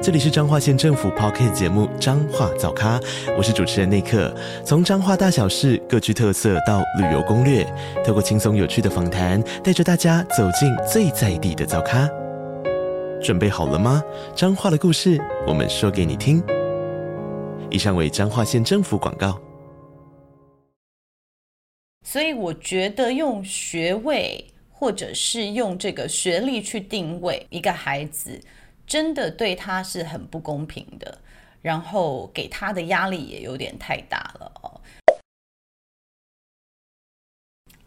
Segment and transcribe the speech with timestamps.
[0.00, 3.00] 这里是彰化县政府 Podcast 节目《彰化早咖》，
[3.36, 4.32] 我是主持人内克。
[4.64, 7.66] 从彰化大小事各具特色到旅游攻略，
[8.06, 12.08] 透过轻松有趣的访谈，带着大家走进最在地的早咖。
[13.20, 14.00] 准备好了吗？
[14.36, 16.40] 彰化的故事，我们说给你听。
[17.68, 19.36] 以上为彰化县政府广告。
[22.06, 28.40] 所以我觉得用学位或者是用这个学历去定位一个孩子。
[28.88, 31.18] 真的对他是很不公平的，
[31.60, 34.80] 然后给他的压力也有点太大了哦。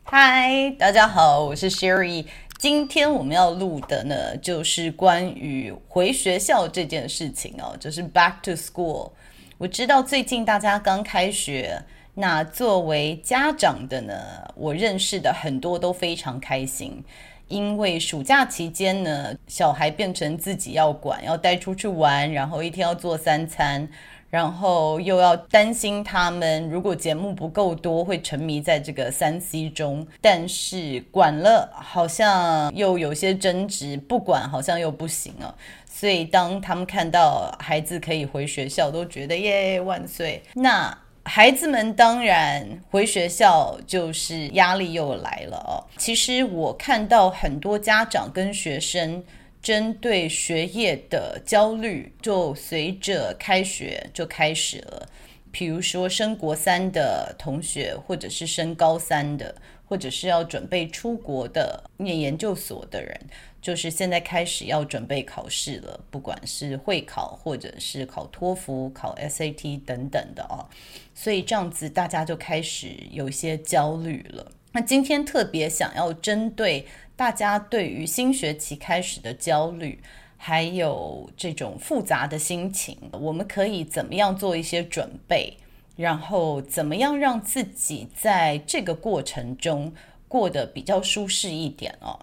[0.04, 2.28] 嗨，大家好，我是 Sherry。
[2.60, 9.14] 今天我们要录的呢，就是关于回学校这件事情哦，就是 Back to School。
[9.58, 11.82] 我知道最近大家刚开学，
[12.14, 17.04] 那作为家长的呢，我认识的很多都非常开心。
[17.52, 23.88] 因为暑假期间呢，小孩变成自己要管，要带出去玩，然后一天要做三餐，
[24.30, 30.08] 然后又要担心他们如果节目不够多，会沉迷在这个三 C 中。
[30.22, 35.54] 但是管了，好像又有些争执；不管，好像又不行啊。
[35.86, 40.42] 所以当他们看到孩子可以回学校，都觉得耶，万岁！
[40.54, 40.98] 那。
[41.24, 45.86] 孩子们当然回学校就是压力又来了哦。
[45.98, 49.24] 其实我看到很多家长跟学生
[49.62, 55.08] 针对学业的焦虑，就随着开学就开始了。
[55.52, 59.54] 比如说升国三的同学，或者是升高三的，
[59.92, 63.20] 或者是要准备出国的念研究所的人。
[63.62, 70.66] 就是现在开始要准备考试了，不管是会考或者是考托福、考 SAT 等等的哦，
[71.14, 74.52] 所以这样子大家就开始有一些焦虑了。
[74.72, 76.88] 那今天特别想要针对
[77.18, 80.02] 大家对于新学期开始的焦虑，
[80.38, 85.56] 还有这种复杂的心情，我们可以怎么样做一些准备，
[86.02, 89.94] 然后怎么样让自己在这个过程中
[90.28, 92.20] 过得比较舒适一点哦。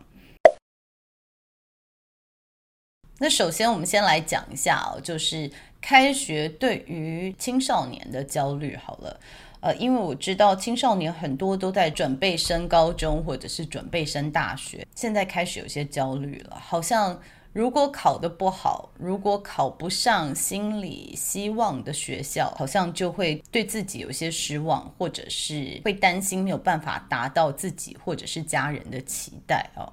[3.21, 5.51] 那首先，我们先来讲一下哦，就是
[5.81, 8.77] 开学对于青少年的焦虑。
[8.77, 9.21] 好了，
[9.61, 16.57] 呃，因为我知道青少年很多都在准备升高中或者是准备升大学，现在开始有些焦虑了。
[16.61, 17.21] 好像
[17.59, 29.93] 如果考得不好，如果考不上心里希望的学校，好像就会对自己有些失望，或者是会担心没有办法达到自己或者是家人的期待哦。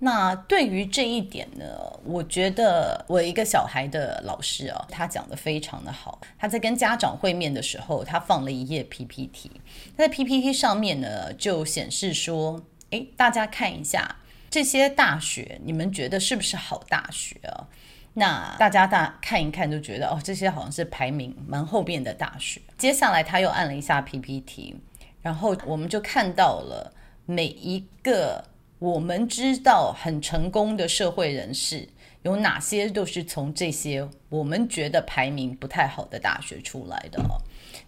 [0.00, 1.64] 那对于这一点呢，
[2.04, 6.20] 我觉得我一个小孩的老师啊，他讲得非常的好。
[6.38, 9.50] 他在跟家长会面的时候，他放了一页 PPT，
[9.96, 14.16] 他在 PPT 上面呢，就显示说，诶，大家看一下
[14.50, 17.68] 这些大学，你们觉得是不是好大学啊？
[18.14, 22.60] 那大家大看一看，就觉得哦，这些好像是排名蛮后面的大学。
[22.76, 24.76] 接下来他又按了一下 PPT，
[25.22, 26.92] 然后我们就看到了
[27.24, 28.44] 每一个。
[28.80, 31.86] 我们知道很成功的社会人士
[32.22, 37.36] 有哪些，都是从这些我们觉得排名不太好的大学出来的哦。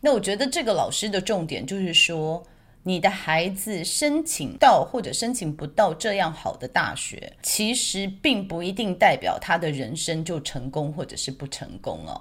[0.02, 2.44] 那我觉得这个老师的重点就是说，
[2.82, 12.20] 你的孩子申请到或者申请不到这样好的大学，其实并不一定代表他的人生就成功或者是不成功哦。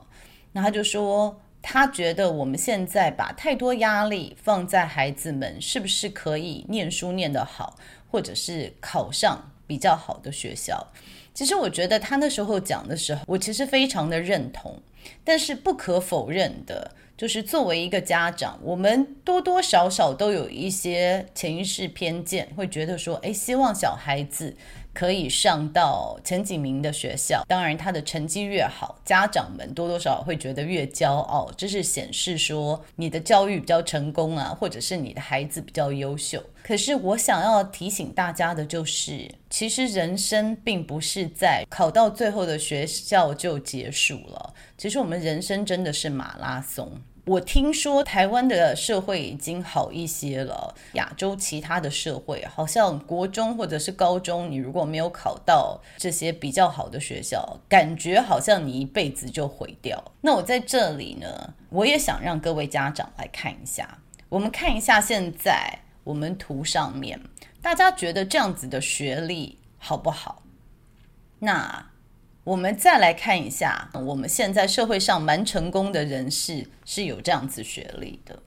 [0.51, 7.77] 那他就说，他觉得我们现在把太多压力放在孩子们是不是可以念书念得好。
[8.11, 10.85] 或者是考上比较好的学校，
[11.33, 14.77] 其实我觉得他那时候讲的时候，我其实非常的认同。
[15.23, 24.55] 但是不可否认的，就是作为一个家长，我们多多少少都有一些潜意识偏见，会觉得说，哎，希望小孩子。
[24.93, 36.43] 可以上到前几名的学校，当然他的成绩越好，家长们多多少少会觉得越骄傲，这是显示说你的教育比较成功啊，或者是你的孩子比较优秀。
[36.63, 47.01] 可是我想要提醒大家的就是，其实人生并不是在考到最后的学校就结束了，其实我们人生真的是马拉松。
[47.25, 60.03] 我听说台湾的社会已经好一些了，亚洲其他的社会好像国中或者是高中，你如果没有考到这些比较好的学校，感觉好像你一辈子就毁掉。
[60.21, 67.21] 那我在这里呢，我也想让各位家长来看一下，我们看一下现在我们图上面
[67.61, 70.41] 大家觉得这样子的学历好不好？
[71.37, 71.90] 那
[72.43, 78.41] 我们再来看一下，我们现在社会上蛮成功的人士是有这样子学历的。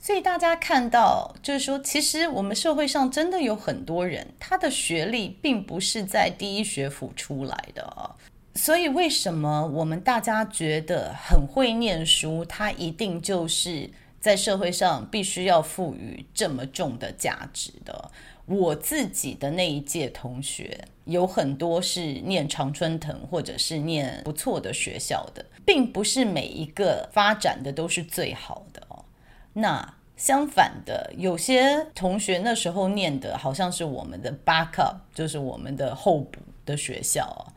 [0.00, 8.16] 所以大家看到，就是说，其实我们社会上真的有很多人，他的学历并不是在第一学府出来的啊。
[8.54, 18.10] 所以为什么我们大家觉得很会念书，他一定就是在社会上必须要赋予这么重的价值的？
[18.48, 29.04] 我自己的那一届同学有很多是念常春藤或者是念不错的学校的，并不是每一个发展的都是最好的哦。
[29.52, 37.52] 那相反的，有些同学那时候念的好像是我们的 backup，就是我们的候补的学校啊，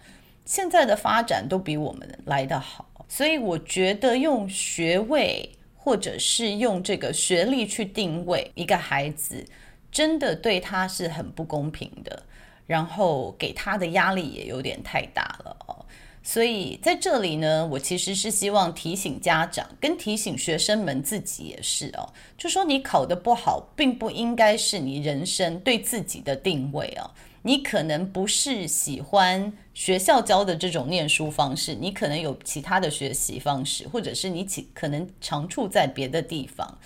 [0.45, 2.85] 现在的发展都比我们来的好。
[3.07, 9.43] 所以我觉得用学位或者是用这个学历去定位一个孩子，
[9.91, 12.23] 真的对他是很不公平的，
[12.65, 15.85] 然后给他的压力也有点太大了哦。
[16.23, 27.09] 所以在这里呢，我其实是希望提醒家长，跟提醒学生们自己也是哦，就说你考得不好，并不应该是你人生对自己的定位哦。
[27.41, 36.77] 你可能不是喜欢学校教的这种念书方式，你可能有其他的学习方式，或者是你可能长处在别的地方。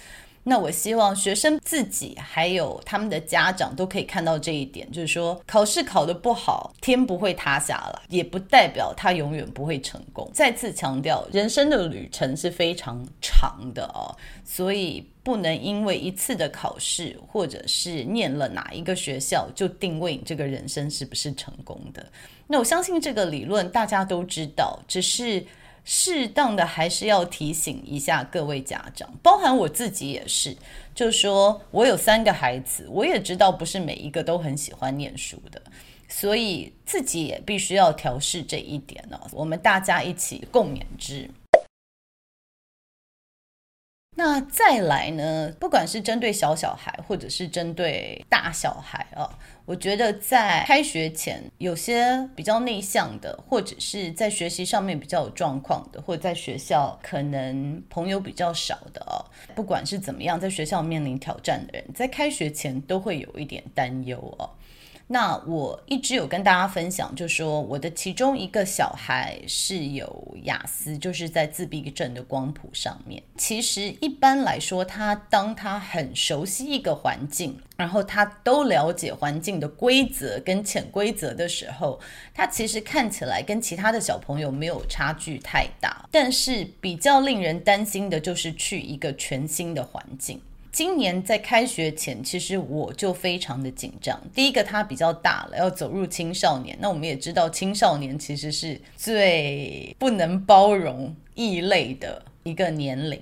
[0.47, 10.30] 那我希望学生自己还有他们的家长都可以看到这一点，就是说考试考得不好，天不会塌下来，也不代表他永远不会成功。
[10.36, 14.13] 再次强调，人生的旅程是非常长的哦，
[14.44, 22.06] 所以不能因为一次的考试或者是念了哪一个学校就定位你这个人生是不是成功的。
[22.45, 25.44] 那我相信这个理论大家都知道，只是。
[25.88, 30.58] 适当的还是要提醒一下各位家长，包含我自己也是，
[30.96, 35.62] 就说我有三个孩子，我也知道不是每一个都很喜欢念书的，
[36.10, 39.20] 所以自己也必须要调试这一点呢。
[39.32, 41.30] 我们大家一起共勉之。
[44.18, 49.30] 那再来呢，不管是针对小小孩，或者是针对大小孩啊。
[49.66, 59.26] 我觉得在开学前，有些比较内向的，或者是在学习上面比较有状况的，或者在学校可能朋友比较少的哦，
[59.56, 64.50] 不管是怎么样，在学校面临挑战的人，在开学前都会有一点担忧哦。
[65.07, 73.22] 那我一直有跟大家分享，就说我的其中一个小孩是有雅思，就是在自闭症的光谱上面。
[73.38, 82.00] 其实一般来说，他当他很熟悉一个环境，然后他都了解环境的规则跟潜规则的时候，
[82.34, 86.07] 他其实看起来跟其他的小朋友没有差距太大。
[86.10, 90.42] 但是比较令人担心的就是去一个全新的环境。
[90.75, 94.19] 今年在开学前，其实我就非常的紧张。
[94.33, 96.77] 第一个，他比较大了，要走入青少年。
[96.81, 103.22] 那我们也知道，青少年其实是最不能包容异类的一个年龄。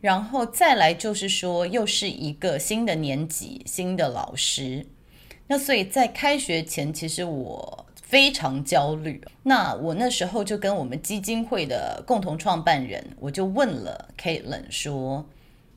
[0.00, 4.84] 然后再来就是说，又是一个新的年级、新的老师。
[5.46, 9.22] 那所以在开学前，其实我非常焦虑。
[9.44, 15.24] 那我那时候就跟我们基金会的共同创办人，我就问了 Caitlin 说。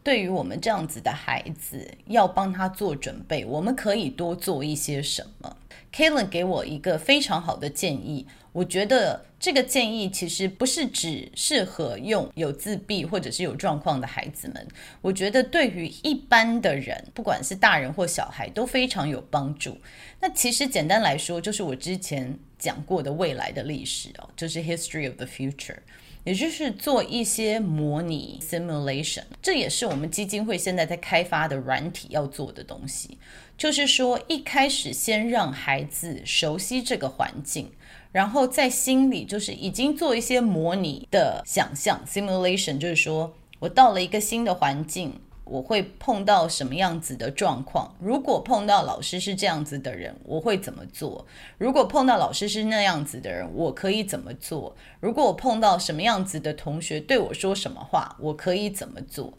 [0.04, 5.56] 对于我们这样子的孩子，要帮他做准备，我们可以多做一些什么
[5.94, 14.68] ？Kalen 给我一个非常好的建议，我觉得这个建议其实不是只适合用有自闭或者是有状况的孩子们，
[15.02, 19.78] 我觉得对于一般的人，不管是大人或小孩，都非常有帮助。
[20.20, 25.78] 那其实简单来说，就是我之前讲过的未来的历史哦，就是 History of the Future。
[26.24, 33.18] 也就是做一些模拟 simulation，这也是我们基金会现在在开发的软体要做的东西。
[33.58, 37.72] 就是说，一开始先让孩子熟悉这个环境，
[38.12, 45.20] 然后在心里就是已经做一些模拟的想象 simulation，就是说我到了一个新的环境。
[45.54, 47.94] 我会碰到什么样子的状况？
[48.00, 51.28] 如果碰到老师是这样子的人，我会怎么做？
[51.60, 54.76] 如果碰到老师是那样子的人，我可以怎么做？
[55.00, 59.32] 如果我碰到什么样子的同学对我说什么话，我可以怎么做？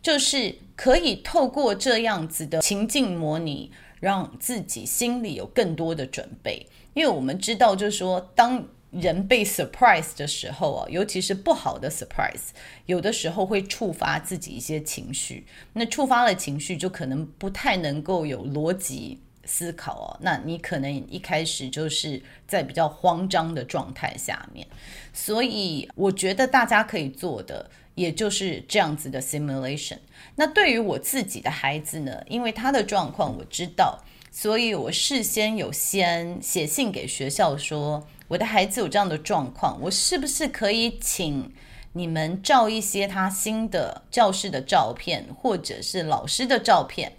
[0.00, 6.64] 就是可以透过这样子的情境模拟，让自己心里有更多的准备。
[6.94, 8.64] 因为我们知道，就是说当。
[9.00, 12.50] 人被 surprise 的时候啊，尤其是不好的 surprise，
[12.86, 15.46] 有的时候会触发自己一些情绪。
[15.72, 20.18] 那触发了情绪，就可能不太能够有逻辑思考哦。
[20.20, 24.66] 那你可能一开始就是在比较慌张的状态下面。
[25.12, 29.98] 所以我觉得大家可以做的，也就是这样子的 simulation。
[30.34, 41.52] 那对于我自己的孩子呢，因为他的状况我知道，所以我事先有先写信给学校说，我的孩子有这样的状况，我是不是可以请
[41.92, 47.12] 你们照一些他新的教室的照片，或者是老师的照片，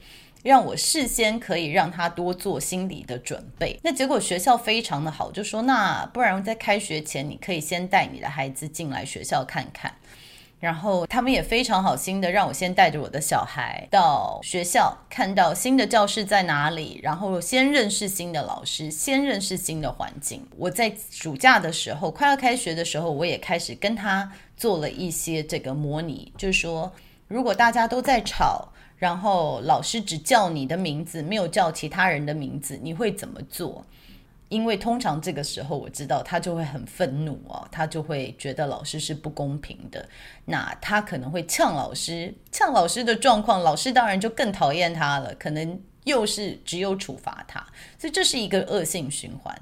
[0.44, 3.80] 让我事先可以让他多做心理的准备。
[3.84, 9.94] 那结果学校非常的好，就说那不然在开学前，你可以先带你的孩子进来学校看看。
[10.60, 20.44] 然后他们也非常好心的让我先带着我的小孩到学校，看到新的教室在哪里，然后先认识新的老师，先认识新的环境。
[20.58, 26.92] 我在暑假的时候，快要开学的时候，我也开始跟他做了一些这个模拟，就是说，
[27.28, 33.86] 如果大家都在吵，然后老师只叫你的名字，没有叫其他人的名字，你会怎么做？
[34.50, 40.08] 因为通常这个时候，我知道他就会很愤怒哦，他就会觉得老师是不公平的，
[40.46, 47.60] 那他可能会呛老师，呛老师的状况，老师当然就更讨厌他了，可能又是只有处罚他，
[48.00, 49.54] 所以这是一个恶性循环。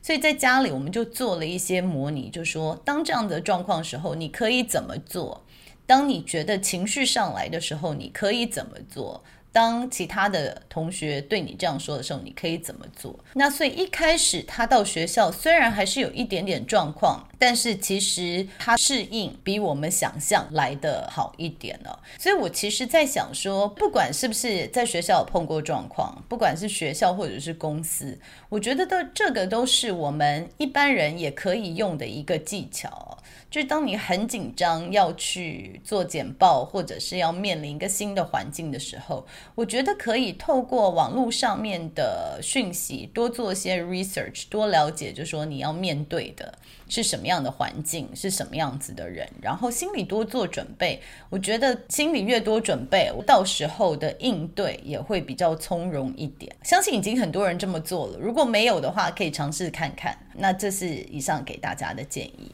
[0.00, 5.44] 所以在家里，我们就做了一些模拟，就说当这样的状况时候，你可以怎么做？
[5.84, 9.24] 当你觉得情绪上来的时候，你可以怎么做？
[9.52, 13.18] 当其他的同学对你这样说的时候，你可以怎么做？
[13.34, 21.98] 那所以一开始他到学校，虽然还是有一点点状况，但是其实他适应比我们想象来的好一点了。
[22.18, 33.18] 所以我其实在想说，不管是不是在学校碰过状况，不管是学校或者是公司，我觉得的这个都是我们一般人也可以用的一个技巧。
[33.50, 51.00] 就是当你很紧张要去做简报，或者是要面临一个新的环境的时候，我觉得可以透过网络上面的讯息，多做一些 research，多了解，就是说你要面对的是什么样的环境，是什么样子的人，然后心里多做准备。
[51.30, 56.54] 我觉得心里越多准备，到时候的应对也会比较从容一点。
[56.62, 60.14] 相信已经很多人这么做了，如果没有的话，可以尝试看看。
[60.34, 62.52] 那这是以上给大家的建议。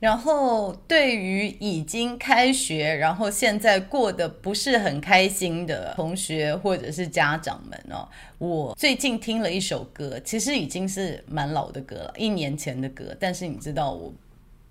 [0.00, 14.12] 然后，对于已经开学，然后现在过得不是很开心的同学或者是家长们哦，我最近听了一首歌，其实已经是蛮老的歌了，一年前的歌，但是你知道我。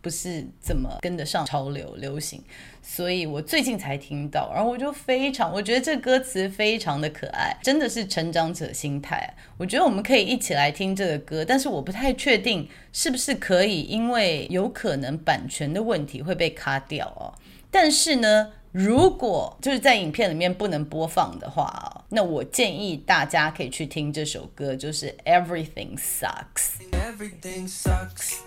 [0.01, 2.41] 不是怎么跟得上潮流流行，
[2.81, 9.35] 所以我最近才听到，然后我就非常，我觉得这歌词非常的可爱，真的是成长者心态。
[9.57, 17.33] 我觉得我们可以一起来听这个歌，但是我不太确定是不是可以，因为有可能版权的问题会被卡掉哦。
[17.69, 26.77] 但是呢，如果就是在影片里面不能播放的话，那我建议大家可以去听这首歌，就是 Everything Sucks。
[26.91, 28.37] Everything sucks.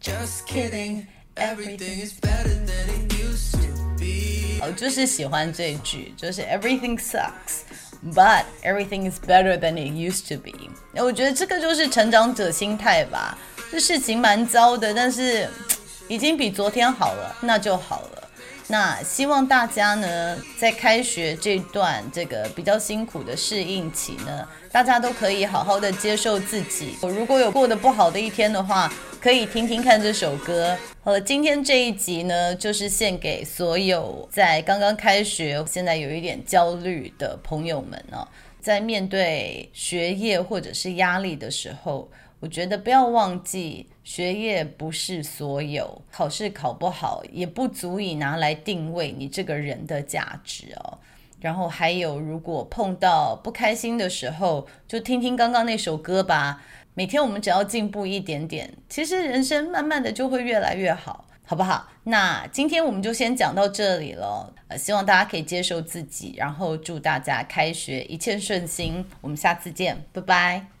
[0.00, 3.58] Just kidding, everything is better than it used to
[3.98, 4.60] be.
[4.60, 7.62] 我就是喜欢这一句，就是 Everything sucks,
[8.12, 10.70] but everything is better than it used to be。
[11.02, 13.38] 我觉得这个就是成长者心态吧。
[13.70, 15.48] 这事情蛮糟的，但是
[16.08, 18.25] 已经比昨天好了，那就好了。
[18.69, 26.97] 那希望大家呢，在开学这段这个比较辛苦的适应期呢，大家都可以好好的接受自己。
[27.01, 30.77] 如果有过得不好的一天的话，可以听听看这首歌。
[31.01, 38.27] 好了，今天这一集呢，就是献给所有在刚刚开学、现在有一点焦虑的朋友们呢，
[38.59, 42.09] 在面对学业或者是压力的时候。
[42.39, 50.99] 我觉得不要忘记，学业不是所有，考试考不好也不足以拿来定位你这个人的价值哦。
[51.39, 56.63] 然后还有，如果碰到不开心的时候，就听听刚刚那首歌吧。
[56.93, 61.87] 每天我们只要进步一点点，其实人生慢慢的就会越来越好，好不好？
[62.05, 64.51] 那今天我们就先讲到这里了。
[64.67, 69.05] 呃，希望大家可以接受自己，然后祝大家开学一切顺心。
[69.21, 70.76] 我们下次见，拜拜。